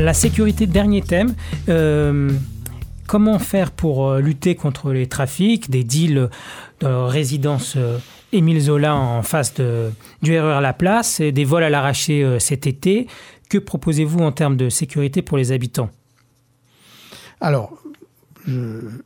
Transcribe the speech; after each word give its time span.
La 0.00 0.14
sécurité, 0.14 0.66
dernier 0.66 1.02
thème. 1.02 1.34
Euh, 1.68 2.30
comment 3.06 3.38
faire 3.38 3.70
pour 3.70 4.14
lutter 4.14 4.54
contre 4.54 4.92
les 4.92 5.06
trafics, 5.06 5.68
des 5.68 5.84
deals 5.84 6.30
de 6.80 6.86
résidence 6.86 7.76
Émile 8.32 8.60
Zola 8.60 8.96
en 8.96 9.22
face 9.22 9.52
de, 9.54 9.90
du 10.22 10.38
RER 10.38 10.60
La 10.62 10.72
Place 10.72 11.20
et 11.20 11.32
des 11.32 11.44
vols 11.44 11.64
à 11.64 11.70
l'arraché 11.70 12.38
cet 12.38 12.66
été 12.66 13.08
Que 13.50 13.58
proposez-vous 13.58 14.20
en 14.20 14.32
termes 14.32 14.56
de 14.56 14.70
sécurité 14.70 15.20
pour 15.20 15.36
les 15.36 15.52
habitants? 15.52 15.90
Alors, 17.40 17.82
le 18.46 19.02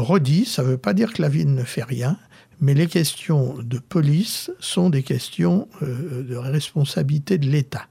redis, 0.00 0.46
ça 0.46 0.62
ne 0.62 0.68
veut 0.68 0.78
pas 0.78 0.94
dire 0.94 1.12
que 1.12 1.20
la 1.20 1.28
ville 1.28 1.52
ne 1.52 1.64
fait 1.64 1.84
rien, 1.84 2.16
mais 2.62 2.72
les 2.72 2.86
questions 2.86 3.56
de 3.58 3.78
police 3.78 4.50
sont 4.60 4.88
des 4.88 5.02
questions 5.02 5.68
euh, 5.82 6.22
de 6.22 6.36
responsabilité 6.36 7.36
de 7.36 7.46
l'État. 7.46 7.88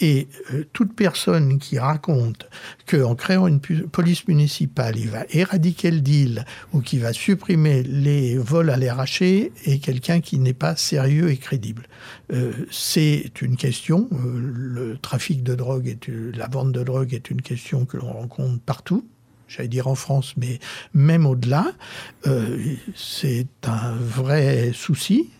Et 0.00 0.28
euh, 0.52 0.64
toute 0.72 0.94
personne 0.94 1.58
qui 1.58 1.78
raconte 1.78 2.48
qu'en 2.88 3.14
créant 3.14 3.46
une 3.46 3.60
police 3.60 4.26
municipale, 4.28 4.96
il 4.98 5.08
va 5.08 5.24
éradiquer 5.30 5.90
le 5.90 6.00
deal 6.00 6.44
ou 6.72 6.80
qui 6.80 6.98
va 6.98 7.12
supprimer 7.12 7.82
les 7.82 8.36
vols 8.36 8.70
à 8.70 8.76
l'arraché 8.76 9.52
est 9.64 9.78
quelqu'un 9.78 10.20
qui 10.20 10.38
n'est 10.38 10.52
pas 10.52 10.76
sérieux 10.76 11.30
et 11.30 11.36
crédible. 11.36 11.86
Euh, 12.32 12.52
c'est 12.70 13.40
une 13.40 13.56
question. 13.56 14.08
le 14.12 14.98
trafic 14.98 15.42
de 15.42 15.54
drogue, 15.54 15.88
et 15.88 15.98
la 16.36 16.48
vente 16.48 16.72
de 16.72 16.82
drogue 16.82 17.14
est 17.14 17.30
une 17.30 17.42
question 17.42 17.84
que 17.84 17.96
l'on 17.96 18.12
rencontre 18.12 18.60
partout 18.60 19.06
j'allais 19.48 19.68
dire 19.68 19.86
en 19.86 19.94
France, 19.94 20.34
mais 20.36 20.58
même 20.94 21.26
au-delà, 21.26 21.66
euh, 22.26 22.58
c'est 22.94 23.46
un 23.64 23.92
vrai 23.92 24.72
souci, 24.74 25.30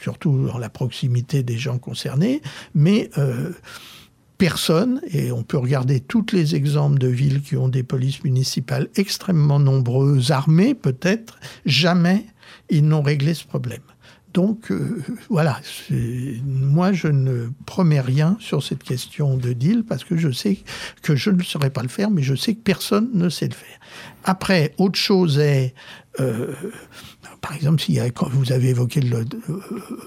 surtout 0.00 0.46
dans 0.46 0.58
la 0.58 0.68
proximité 0.68 1.42
des 1.42 1.58
gens 1.58 1.78
concernés, 1.78 2.42
mais 2.74 3.10
euh, 3.18 3.50
personne, 4.38 5.00
et 5.10 5.32
on 5.32 5.42
peut 5.42 5.58
regarder 5.58 6.00
tous 6.00 6.26
les 6.32 6.54
exemples 6.54 6.98
de 6.98 7.08
villes 7.08 7.42
qui 7.42 7.56
ont 7.56 7.68
des 7.68 7.82
polices 7.82 8.22
municipales 8.24 8.88
extrêmement 8.96 9.58
nombreuses, 9.58 10.30
armées 10.30 10.74
peut-être, 10.74 11.38
jamais 11.64 12.26
ils 12.68 12.86
n'ont 12.86 13.02
réglé 13.02 13.34
ce 13.34 13.44
problème. 13.44 13.82
Donc 14.36 14.70
euh, 14.70 15.02
voilà, 15.30 15.58
moi 16.44 16.92
je 16.92 17.08
ne 17.08 17.48
promets 17.64 18.02
rien 18.02 18.36
sur 18.38 18.62
cette 18.62 18.82
question 18.82 19.38
de 19.38 19.54
deal 19.54 19.82
parce 19.82 20.04
que 20.04 20.18
je 20.18 20.30
sais 20.30 20.58
que 21.00 21.16
je 21.16 21.30
ne 21.30 21.42
saurais 21.42 21.70
pas 21.70 21.82
le 21.82 21.88
faire, 21.88 22.10
mais 22.10 22.22
je 22.22 22.34
sais 22.34 22.54
que 22.54 22.60
personne 22.60 23.08
ne 23.14 23.30
sait 23.30 23.48
le 23.48 23.54
faire. 23.54 23.80
Après, 24.24 24.74
autre 24.76 24.98
chose 24.98 25.38
est, 25.38 25.72
euh, 26.20 26.52
par 27.46 27.54
exemple, 27.54 27.80
si 27.80 28.00
quand 28.12 28.28
vous 28.28 28.50
avez 28.50 28.70
évoqué 28.70 29.00
le 29.00 29.24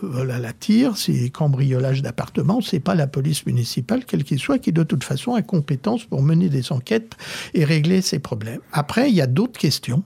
vol 0.02 0.30
à 0.30 0.40
la 0.40 0.52
tire, 0.52 0.98
c'est 0.98 1.30
cambriolage 1.30 2.02
d'appartements, 2.02 2.59
c'est 2.59 2.82
pas 2.82 2.95
la 2.95 3.08
police 3.08 3.45
municipale, 3.45 4.04
quelle 4.04 4.26
qu'il 4.26 4.40
soit, 4.40 4.59
qui 4.59 4.73
de 4.73 4.84
toute 4.84 5.06
façon 5.06 5.36
a 5.36 5.42
compétence 5.42 6.04
pour 6.04 6.22
mener 6.22 6.50
des 6.50 6.73
enquêtes 6.73 7.16
et 7.54 7.64
régler 7.64 8.02
ces 8.02 8.20
problèmes. 8.20 8.60
Après, 8.73 9.10
il 9.10 9.16
y 9.16 9.22
a 9.22 9.28
d'autres 9.28 9.58
questions 9.58 10.04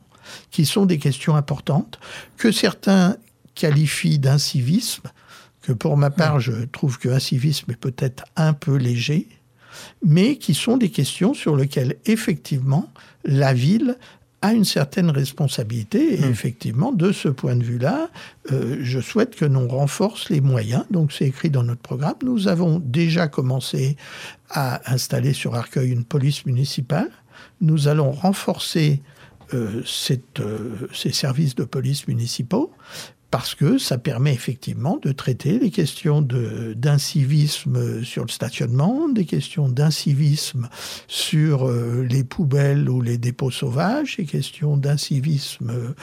qui 0.51 0.67
sont 0.67 0.85
des 0.85 0.99
questions 0.99 1.35
importantes 1.35 1.99
que 2.37 2.51
certains 2.51 3.17
qualifie 3.55 4.19
d'incivisme, 4.19 5.09
que 5.63 5.71
pour 5.71 5.97
ma 5.97 6.11
part, 6.11 6.39
je 6.39 6.65
trouve 6.65 6.99
que 6.99 7.09
incivisme 7.09 7.71
est 7.71 7.77
peut-être 7.77 8.25
un 8.35 8.53
peu 8.53 8.75
léger, 8.75 9.27
mais 10.05 10.35
qui 10.35 10.53
sont 10.53 10.77
des 10.77 10.91
questions 10.91 11.33
sur 11.33 11.55
lesquelles, 11.55 11.95
effectivement, 12.05 12.91
la 13.23 13.55
ville 13.55 13.97
a 14.43 14.53
une 14.53 14.65
certaine 14.65 15.09
responsabilité. 15.09 16.15
Et 16.15 16.25
hmm. 16.25 16.29
effectivement, 16.29 16.91
de 16.91 17.11
ce 17.11 17.29
point 17.29 17.55
de 17.55 17.63
vue-là, 17.63 18.09
euh, 18.51 18.77
je 18.81 18.99
souhaite 18.99 19.35
que 19.35 19.45
l'on 19.45 19.67
renforce 19.67 20.29
les 20.29 20.41
moyens. 20.41 20.83
Donc, 20.91 21.13
c'est 21.13 21.25
écrit 21.25 21.49
dans 21.49 21.63
notre 21.63 21.81
programme. 21.81 22.15
Nous 22.23 22.49
avons 22.49 22.79
déjà 22.79 23.27
commencé 23.29 23.95
à 24.49 24.91
installer 24.93 25.33
sur 25.33 25.55
Arcueil 25.55 25.91
une 25.91 26.03
police 26.03 26.45
municipale. 26.45 27.09
Nous 27.61 27.87
allons 27.87 28.11
renforcer 28.11 29.01
euh, 29.53 29.81
cette, 29.85 30.41
euh, 30.41 30.89
ces 30.93 31.13
services 31.13 31.55
de 31.55 31.63
police 31.63 32.07
municipaux 32.07 32.71
parce 33.33 33.55
que 33.55 33.79
ça 33.79 33.97
permet 33.97 34.31
effectivement 34.31 34.99
de 35.01 35.11
traiter 35.11 35.57
les 35.57 35.71
questions 35.71 36.21
d'incivisme 36.21 38.03
sur 38.03 38.25
le 38.25 38.29
stationnement, 38.29 39.09
des 39.09 39.25
questions 39.25 39.67
d'incivisme 39.69 40.69
sur 41.07 41.67
euh, 41.67 42.05
les 42.07 42.23
poubelles 42.23 42.87
ou 42.87 43.01
les 43.01 43.17
dépôts 43.17 43.49
sauvages, 43.49 44.17
des 44.17 44.25
questions 44.25 44.77
d'incivisme. 44.77 45.95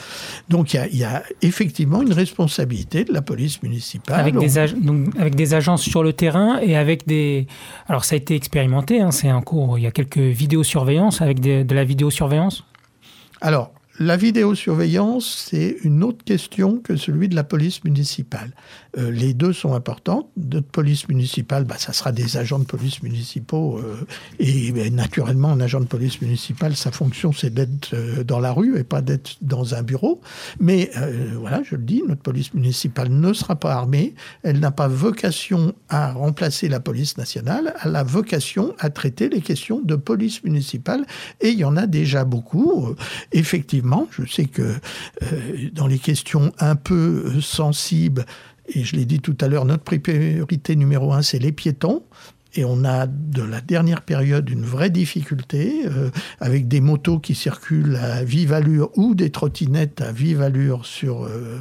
Donc 0.49 0.73
il 0.73 0.97
y, 0.97 1.05
a 1.05 1.23
effectivement 1.41 2.01
une 2.01 2.11
responsabilité 2.11 3.05
de 3.05 3.13
la 3.13 3.21
police 3.21 3.63
municipale. 3.63 4.19
Avec 4.19 4.37
des, 4.37 4.57
avec 4.57 5.35
des 5.35 5.53
agences 5.53 5.83
sur 5.83 6.03
le 6.03 6.11
terrain 6.11 6.59
et 6.59 6.75
avec 6.75 7.07
des... 7.07 7.47
Alors 7.87 8.03
ça 8.03 8.15
a 8.15 8.17
été 8.17 8.35
expérimenté, 8.35 8.99
hein, 8.99 9.11
c'est 9.11 9.29
un 9.29 9.41
cours, 9.41 9.79
il 9.79 9.83
y 9.83 9.87
a 9.87 9.91
quelques 9.91 10.17
vidéosurveillances 10.17 11.21
avec 11.21 11.39
de 11.39 11.73
la 11.73 11.85
vidéosurveillance? 11.85 12.65
Alors, 13.39 13.71
la 13.99 14.17
vidéosurveillance, 14.17 15.45
c'est 15.49 15.75
une 15.83 16.03
autre 16.03 16.23
question 16.23 16.79
que 16.79 16.95
celui 16.95 17.27
de 17.27 17.35
la 17.35 17.43
police 17.43 17.83
municipale. 17.83 18.51
Euh, 18.97 19.11
les 19.11 19.33
deux 19.33 19.53
sont 19.53 19.73
importantes. 19.73 20.29
Notre 20.37 20.67
police 20.67 21.07
municipale, 21.07 21.65
bah, 21.65 21.75
ça 21.77 21.93
sera 21.93 22.11
des 22.11 22.37
agents 22.37 22.59
de 22.59 22.65
police 22.65 23.03
municipaux. 23.03 23.79
Euh, 23.79 24.05
et 24.39 24.89
naturellement, 24.89 25.49
un 25.49 25.59
agent 25.59 25.81
de 25.81 25.85
police 25.85 26.21
municipale, 26.21 26.75
sa 26.75 26.91
fonction, 26.91 27.31
c'est 27.31 27.53
d'être 27.53 27.93
euh, 27.93 28.23
dans 28.23 28.39
la 28.39 28.53
rue 28.53 28.77
et 28.79 28.83
pas 28.83 29.01
d'être 29.01 29.37
dans 29.41 29.75
un 29.75 29.83
bureau. 29.83 30.21
Mais 30.59 30.89
voilà, 31.39 31.61
je 31.63 31.75
le 31.75 31.83
dis, 31.83 32.01
notre 32.07 32.21
police 32.21 32.53
municipale 32.53 33.09
ne 33.09 33.33
sera 33.33 33.55
pas 33.55 33.73
armée. 33.73 34.15
Elle 34.43 34.59
n'a 34.59 34.71
pas 34.71 34.87
vocation 34.87 35.73
à 35.89 36.11
remplacer 36.13 36.67
la 36.69 36.79
police 36.79 37.17
nationale. 37.17 37.73
Elle 37.83 37.95
a 37.95 38.03
vocation 38.03 38.73
à 38.79 38.89
traiter 38.89 39.29
les 39.29 39.41
questions 39.41 39.81
de 39.81 39.95
police 39.95 40.43
municipale. 40.43 41.05
Et 41.39 41.49
il 41.49 41.59
y 41.59 41.65
en 41.65 41.77
a 41.77 41.87
déjà 41.87 42.25
beaucoup. 42.25 42.95
effectivement, 43.31 43.80
je 44.11 44.25
sais 44.25 44.45
que 44.45 44.61
euh, 44.61 45.69
dans 45.73 45.87
les 45.87 45.99
questions 45.99 46.51
un 46.59 46.75
peu 46.75 47.41
sensibles, 47.41 48.25
et 48.67 48.83
je 48.83 48.95
l'ai 48.95 49.05
dit 49.05 49.19
tout 49.19 49.37
à 49.41 49.47
l'heure, 49.47 49.65
notre 49.65 49.83
priorité 49.83 50.75
numéro 50.75 51.13
un, 51.13 51.21
c'est 51.21 51.39
les 51.39 51.51
piétons. 51.51 52.03
Et 52.53 52.65
on 52.65 52.83
a 52.83 53.07
de 53.07 53.41
la 53.43 53.61
dernière 53.61 54.01
période 54.01 54.49
une 54.49 54.65
vraie 54.65 54.89
difficulté 54.89 55.83
euh, 55.85 56.09
avec 56.41 56.67
des 56.67 56.81
motos 56.81 57.19
qui 57.19 57.33
circulent 57.33 57.95
à 57.95 58.25
vive 58.25 58.51
allure 58.51 58.89
ou 58.97 59.15
des 59.15 59.29
trottinettes 59.29 60.01
à 60.01 60.11
vive 60.11 60.41
allure 60.41 60.85
sur. 60.85 61.23
Euh, 61.23 61.59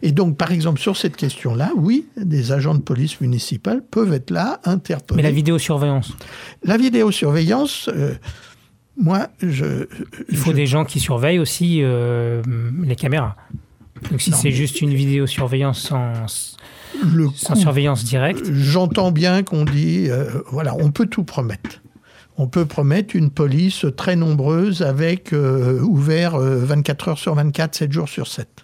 et 0.00 0.12
donc, 0.12 0.36
par 0.38 0.50
exemple, 0.50 0.80
sur 0.80 0.96
cette 0.96 1.16
question-là, 1.16 1.72
oui, 1.76 2.06
des 2.16 2.52
agents 2.52 2.74
de 2.74 2.80
police 2.80 3.20
municipale 3.20 3.82
peuvent 3.82 4.12
être 4.12 4.30
là, 4.30 4.60
interpellés. 4.64 5.16
Mais 5.16 5.28
la 5.28 5.30
vidéosurveillance? 5.30 6.12
La 6.62 6.78
vidéosurveillance. 6.78 7.90
Moi, 8.96 9.28
je. 9.42 9.86
Il 10.28 10.36
faut 10.36 10.52
des 10.52 10.66
gens 10.66 10.84
qui 10.84 11.00
surveillent 11.00 11.38
aussi 11.38 11.80
euh, 11.82 12.42
les 12.82 12.96
caméras. 12.96 13.36
Donc 14.10 14.20
si 14.20 14.32
c'est 14.32 14.50
juste 14.50 14.80
une 14.80 14.94
vidéosurveillance 14.94 15.80
sans, 15.80 16.26
sans 17.34 17.54
surveillance 17.54 18.04
directe. 18.04 18.52
J'entends 18.52 19.12
bien 19.12 19.42
qu'on 19.42 19.64
dit, 19.64 20.10
euh, 20.10 20.42
voilà, 20.50 20.74
on 20.76 20.90
peut 20.90 21.06
tout 21.06 21.24
promettre. 21.24 21.82
On 22.36 22.48
peut 22.48 22.66
promettre 22.66 23.14
une 23.14 23.30
police 23.30 23.86
très 23.96 24.16
nombreuse 24.16 24.82
avec 24.82 25.32
euh, 25.32 25.80
ouvert 25.80 26.36
24 26.36 27.08
heures 27.08 27.18
sur 27.18 27.34
24, 27.34 27.74
7 27.74 27.92
jours 27.92 28.08
sur 28.08 28.26
7. 28.26 28.63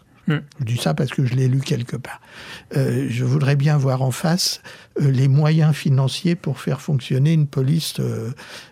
Je 0.61 0.65
dis 0.65 0.77
ça 0.77 0.95
parce 0.95 1.11
que 1.11 1.25
je 1.25 1.35
l'ai 1.35 1.49
lu 1.49 1.61
quelque 1.61 1.97
part. 1.97 2.21
je 2.75 3.25
voudrais 3.25 3.57
bien 3.57 3.77
voir 3.77 4.03
en 4.03 4.11
face 4.11 4.63
les 4.99 5.29
moyens 5.29 5.75
financiers 5.75 6.37
pour 6.37 6.61
faire 6.61 6.81
fonctionner 6.81 7.33
une 7.33 7.47
police 7.47 8.01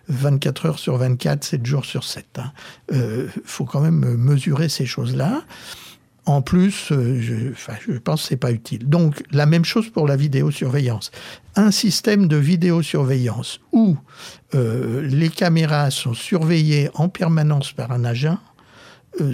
24 0.09 0.67
heures 0.67 0.79
sur 0.79 0.97
24, 0.97 1.45
7 1.45 1.67
jours 1.67 1.85
sur 1.85 2.05
7. 2.05 2.27
Il 2.37 2.41
hein. 2.41 2.53
euh, 2.93 3.29
faut 3.45 3.65
quand 3.65 3.81
même 3.81 4.17
mesurer 4.17 4.69
ces 4.69 4.87
choses-là. 4.87 5.43
En 6.27 6.43
plus, 6.43 6.93
euh, 6.93 7.19
je, 7.21 7.35
je 7.55 7.99
pense 7.99 8.23
que 8.23 8.29
ce 8.29 8.35
n'est 8.35 8.39
pas 8.39 8.53
utile. 8.53 8.89
Donc, 8.89 9.23
la 9.31 9.47
même 9.47 9.65
chose 9.65 9.89
pour 9.89 10.07
la 10.07 10.17
vidéosurveillance. 10.17 11.11
Un 11.57 11.71
système 11.71 12.29
de 12.29 12.37
vidéosurveillance 12.37 13.61
où 13.73 13.97
euh, 14.55 15.03
les 15.03 15.31
caméras 15.31 15.91
sont 15.91 16.15
surveillées 16.15 16.91
en 16.95 17.09
permanence 17.09 17.73
par 17.73 17.93
un 17.93 18.05
agent, 18.05 18.39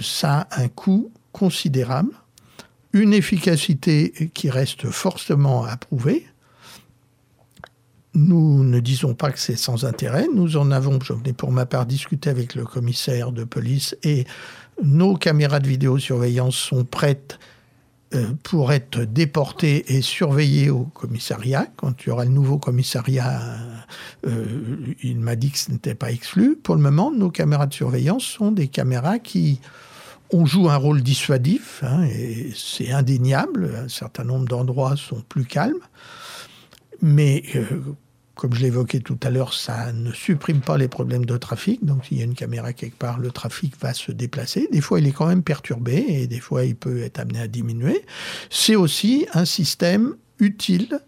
ça 0.01 0.47
a 0.49 0.61
un 0.61 0.67
coût 0.67 1.11
considérable, 1.31 2.09
une 2.95 3.13
efficacité 3.13 4.31
qui 4.33 4.49
reste 4.49 4.89
fortement 4.89 5.65
approuvée, 5.65 6.25
nous 8.13 8.63
ne 8.63 8.79
disons 8.79 9.13
pas 9.13 9.31
que 9.31 9.39
c'est 9.39 9.57
sans 9.57 9.83
intérêt. 9.83 10.27
Nous 10.33 10.55
en 10.55 10.71
avons, 10.71 10.97
je 11.01 11.11
venais 11.11 11.33
pour 11.33 11.51
ma 11.51 11.65
part 11.65 11.85
discuter 11.85 12.29
avec 12.29 12.55
le 12.55 12.63
commissaire 12.63 13.33
de 13.33 13.43
police 13.43 13.97
et 14.03 14.23
nos 14.81 15.15
caméras 15.15 15.59
de 15.59 15.67
vidéosurveillance 15.67 16.55
sont 16.55 16.85
prêtes 16.85 17.37
euh, 18.13 18.27
pour 18.43 18.71
être 18.71 19.01
déportées 19.01 19.93
et 19.93 20.01
surveillées 20.01 20.69
au 20.69 20.85
commissariat. 20.85 21.67
Quand 21.75 22.01
il 22.01 22.09
y 22.09 22.11
aura 22.13 22.23
le 22.23 22.31
nouveau 22.31 22.57
commissariat, 22.57 23.41
euh, 24.25 24.45
il 25.03 25.19
m'a 25.19 25.35
dit 25.35 25.51
que 25.51 25.57
ce 25.57 25.69
n'était 25.69 25.95
pas 25.95 26.13
exclu. 26.13 26.55
Pour 26.55 26.75
le 26.75 26.81
moment, 26.81 27.11
nos 27.11 27.29
caméras 27.29 27.67
de 27.67 27.73
surveillance 27.73 28.23
sont 28.23 28.53
des 28.53 28.69
caméras 28.69 29.19
qui 29.19 29.59
ont 30.31 30.45
joue 30.45 30.69
un 30.69 30.77
rôle 30.77 31.01
dissuadif, 31.01 31.83
hein, 31.83 32.03
et 32.03 32.51
c'est 32.55 32.91
indéniable. 32.91 33.71
Un 33.85 33.89
certain 33.89 34.23
nombre 34.23 34.45
d'endroits 34.45 34.95
sont 34.97 35.21
plus 35.27 35.45
calmes. 35.45 35.81
Mais 37.01 37.43
euh, 37.55 37.81
comme 38.35 38.53
je 38.53 38.61
l'évoquais 38.61 38.99
tout 38.99 39.17
à 39.23 39.29
l'heure, 39.29 39.53
ça 39.53 39.91
ne 39.93 40.11
supprime 40.11 40.61
pas 40.61 40.77
les 40.77 40.87
problèmes 40.87 41.25
de 41.25 41.37
trafic. 41.37 41.83
Donc, 41.83 42.05
s'il 42.05 42.17
y 42.17 42.21
a 42.21 42.25
une 42.25 42.35
caméra 42.35 42.73
quelque 42.73 42.97
part, 42.97 43.17
le 43.17 43.31
trafic 43.31 43.73
va 43.79 43.93
se 43.93 44.11
déplacer. 44.11 44.67
Des 44.71 44.81
fois, 44.81 44.99
il 44.99 45.07
est 45.07 45.11
quand 45.11 45.27
même 45.27 45.43
perturbé 45.43 46.05
et 46.07 46.27
des 46.27 46.39
fois, 46.39 46.65
il 46.65 46.75
peut 46.75 47.01
être 47.01 47.19
amené 47.19 47.39
à 47.39 47.47
diminuer. 47.47 48.03
C'est 48.49 48.75
aussi 48.75 49.25
un 49.33 49.45
système 49.45 50.15
utile 50.39 50.99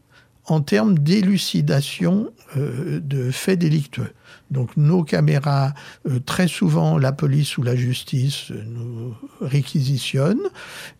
en 0.47 0.61
termes 0.61 0.97
d'élucidation 0.97 2.31
euh, 2.55 2.99
de 3.01 3.31
faits 3.31 3.59
délictueux. 3.59 4.13
Donc 4.49 4.77
nos 4.77 5.03
caméras, 5.03 5.73
euh, 6.07 6.19
très 6.19 6.47
souvent 6.47 6.97
la 6.97 7.11
police 7.11 7.57
ou 7.57 7.63
la 7.63 7.75
justice 7.75 8.51
nous 8.65 9.13
réquisitionnent 9.41 10.47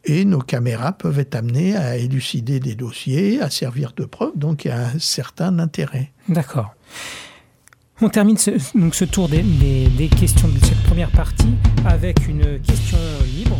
et 0.03 0.25
nos 0.25 0.41
caméras 0.41 0.91
peuvent 0.91 1.19
être 1.19 1.35
amenées 1.35 1.75
à 1.75 1.95
élucider 1.97 2.59
des 2.59 2.75
dossiers, 2.75 3.41
à 3.41 3.49
servir 3.49 3.93
de 3.95 4.03
preuve, 4.03 4.33
donc 4.35 4.65
il 4.65 4.69
y 4.69 4.71
a 4.71 4.87
un 4.87 4.99
certain 4.99 5.59
intérêt. 5.59 6.11
D'accord. 6.27 6.75
On 8.01 8.09
termine 8.09 8.37
ce, 8.37 8.51
donc 8.77 8.93
ce 8.93 9.05
tour 9.05 9.27
des 9.29 10.09
questions 10.19 10.49
de 10.49 10.59
cette 10.59 10.83
première 10.83 11.09
partie 11.09 11.55
avec 11.85 12.27
une 12.27 12.59
question 12.59 12.97
libre. 13.25 13.57